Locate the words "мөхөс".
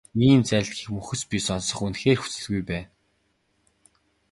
0.95-1.21